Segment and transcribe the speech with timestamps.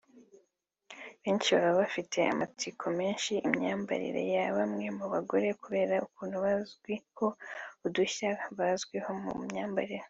[1.23, 7.27] benshi baba bafitiye amatsiko menshi imyambarire ya bamwe mu bagore kubera ukuntu bazwiho
[7.85, 9.99] udushya bazwiho mu myambarire